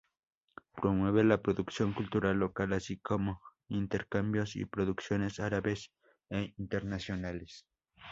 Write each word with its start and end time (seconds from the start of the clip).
Promueve 0.73 1.23
la 1.23 1.43
producción 1.43 1.93
cultural 1.93 2.37
local 2.39 2.73
así 2.73 2.97
como 2.97 3.39
intercambios 3.67 4.55
y 4.55 4.65
producciones 4.65 5.39
árabes 5.39 5.91
e 6.31 6.55
internacionales. 6.57 7.67